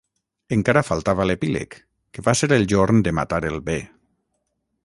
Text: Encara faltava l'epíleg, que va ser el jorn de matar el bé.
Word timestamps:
Encara 0.55 0.81
faltava 0.87 1.27
l'epíleg, 1.31 1.77
que 2.17 2.25
va 2.31 2.37
ser 2.41 2.51
el 2.57 2.67
jorn 2.75 3.07
de 3.09 3.17
matar 3.21 3.43
el 3.55 3.63
bé. 3.73 3.81